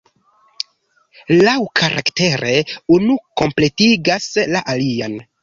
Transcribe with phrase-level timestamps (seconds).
[1.47, 2.55] Laŭkaraktere
[2.97, 4.27] unu kompletigas
[4.57, 5.17] la alian.